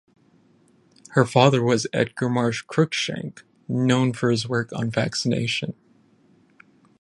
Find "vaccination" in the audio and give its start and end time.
4.89-5.75